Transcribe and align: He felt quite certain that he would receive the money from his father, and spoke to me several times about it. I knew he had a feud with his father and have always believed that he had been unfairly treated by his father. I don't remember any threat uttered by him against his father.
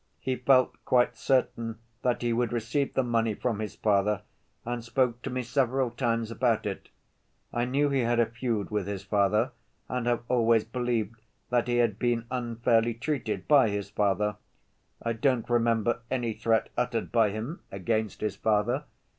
He 0.19 0.35
felt 0.35 0.83
quite 0.83 1.15
certain 1.15 1.77
that 2.01 2.23
he 2.23 2.33
would 2.33 2.51
receive 2.51 2.95
the 2.95 3.03
money 3.03 3.35
from 3.35 3.59
his 3.59 3.75
father, 3.75 4.23
and 4.65 4.83
spoke 4.83 5.21
to 5.21 5.29
me 5.29 5.43
several 5.43 5.91
times 5.91 6.31
about 6.31 6.65
it. 6.65 6.89
I 7.53 7.65
knew 7.65 7.89
he 7.89 7.99
had 7.99 8.19
a 8.19 8.25
feud 8.25 8.71
with 8.71 8.87
his 8.87 9.03
father 9.03 9.51
and 9.87 10.07
have 10.07 10.23
always 10.27 10.63
believed 10.63 11.21
that 11.51 11.67
he 11.67 11.75
had 11.77 11.99
been 11.99 12.25
unfairly 12.31 12.95
treated 12.95 13.47
by 13.47 13.69
his 13.69 13.91
father. 13.91 14.37
I 15.03 15.13
don't 15.13 15.47
remember 15.47 15.99
any 16.09 16.33
threat 16.33 16.69
uttered 16.75 17.11
by 17.11 17.29
him 17.29 17.59
against 17.71 18.21
his 18.21 18.35
father. 18.35 18.85